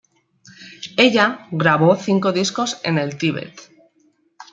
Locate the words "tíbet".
3.19-3.71